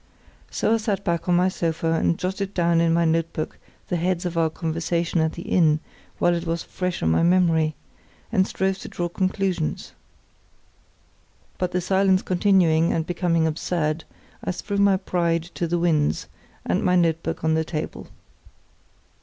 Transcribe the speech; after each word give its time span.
So 0.49 0.73
I 0.73 0.77
sat 0.77 1.03
back 1.03 1.29
on 1.29 1.35
my 1.35 1.47
sofa 1.47 1.91
and 1.91 2.17
jotted 2.17 2.55
down 2.55 2.81
in 2.81 2.91
my 2.91 3.05
notebook 3.05 3.59
the 3.87 3.97
heads 3.97 4.25
of 4.25 4.35
our 4.35 4.49
conversation 4.49 5.21
at 5.21 5.33
the 5.33 5.43
inn 5.43 5.79
while 6.17 6.33
it 6.33 6.47
was 6.47 6.63
fresh 6.63 7.03
in 7.03 7.09
my 7.11 7.21
memory, 7.21 7.75
and 8.31 8.47
strove 8.47 8.79
to 8.79 8.87
draw 8.87 9.09
conclusions. 9.09 9.93
But 11.59 11.71
the 11.71 11.81
silence 11.81 12.23
continuing 12.23 12.91
and 12.91 13.05
becoming 13.05 13.45
absurd, 13.45 14.05
I 14.43 14.51
threw 14.53 14.77
my 14.77 14.97
pride 14.97 15.43
to 15.53 15.67
the 15.67 15.77
winds, 15.77 16.25
and 16.65 16.83
my 16.83 16.95
notebook 16.95 17.43
on 17.43 17.53
the 17.53 17.63
table. 17.63 18.07